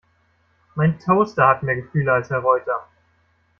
Mein 0.73 0.97
Toaster 0.97 1.47
hat 1.47 1.61
mehr 1.61 1.75
Gefühle 1.75 2.11
als 2.11 2.31
Herr 2.31 2.39
Reuter! 2.39 2.87